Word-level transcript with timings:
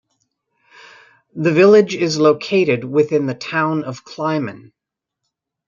The 1.35 1.51
village 1.53 1.93
is 1.93 2.17
located 2.19 2.83
within 2.83 3.27
the 3.27 3.35
Town 3.35 3.83
of 3.83 4.03
Clyman. 4.03 4.73